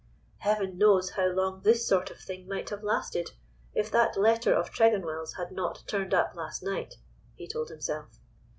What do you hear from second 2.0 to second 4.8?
of thing might have lasted, if that letter of